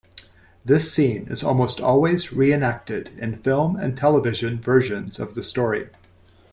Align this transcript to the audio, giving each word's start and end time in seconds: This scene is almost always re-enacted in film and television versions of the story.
This 0.65 0.91
scene 0.91 1.27
is 1.29 1.43
almost 1.43 1.79
always 1.79 2.33
re-enacted 2.33 3.11
in 3.19 3.35
film 3.35 3.75
and 3.75 3.95
television 3.95 4.59
versions 4.59 5.19
of 5.19 5.35
the 5.35 5.43
story. 5.43 5.89